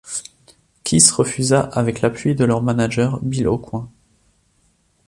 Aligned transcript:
Kiss 0.83 1.11
refusa 1.11 1.61
avec 1.61 2.01
l'appui 2.01 2.33
de 2.33 2.43
leur 2.43 2.63
manager 2.63 3.19
Bill 3.21 3.47
Aucoin. 3.47 3.91